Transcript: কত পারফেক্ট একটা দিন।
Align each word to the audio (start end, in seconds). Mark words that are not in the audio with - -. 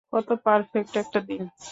কত 0.13 0.29
পারফেক্ট 0.45 0.93
একটা 0.97 1.19
দিন। 1.27 1.43